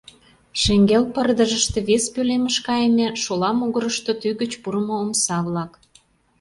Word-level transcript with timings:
Шеҥгел 0.61 1.03
пырдыжыште 1.13 1.79
вес 1.87 2.05
пӧлемыш 2.13 2.57
кайыме, 2.67 3.07
шола 3.23 3.51
могырышто 3.59 4.11
тӱгыч 4.21 4.51
пурымо 4.61 4.95
омса-влак. 5.03 5.71